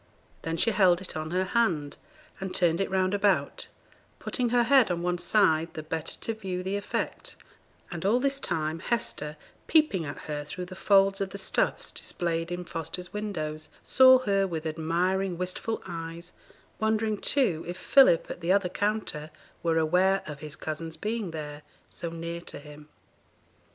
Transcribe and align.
Then 0.41 0.57
she 0.57 0.71
held 0.71 0.99
it 0.99 1.15
on 1.15 1.29
her 1.29 1.43
hand, 1.43 1.97
and 2.39 2.55
turned 2.55 2.81
it 2.81 2.89
round 2.89 3.13
about, 3.13 3.67
putting 4.17 4.49
her 4.49 4.63
head 4.63 4.89
on 4.89 5.03
one 5.03 5.19
side, 5.19 5.75
the 5.75 5.83
better 5.83 6.19
to 6.21 6.33
view 6.33 6.63
the 6.63 6.75
effect; 6.75 7.35
and 7.91 8.03
all 8.03 8.19
this 8.19 8.39
time, 8.39 8.79
Hester, 8.79 9.37
peeping 9.67 10.03
at 10.05 10.17
her 10.21 10.43
through 10.43 10.65
the 10.65 10.75
folds 10.75 11.21
of 11.21 11.29
the 11.29 11.37
stuffs 11.37 11.91
displayed 11.91 12.51
in 12.51 12.65
Foster's 12.65 13.13
windows, 13.13 13.69
saw 13.83 14.17
her 14.25 14.47
with 14.47 14.65
admiring, 14.65 15.37
wistful 15.37 15.83
eyes; 15.85 16.33
wondering, 16.79 17.19
too, 17.19 17.63
if 17.67 17.77
Philip, 17.77 18.25
at 18.31 18.41
the 18.41 18.51
other 18.51 18.69
counter, 18.69 19.29
were 19.61 19.77
aware 19.77 20.23
of 20.25 20.39
his 20.39 20.55
cousin's 20.55 20.97
being 20.97 21.29
there, 21.29 21.61
so 21.91 22.09
near 22.09 22.41
to 22.41 22.57
him. 22.57 22.89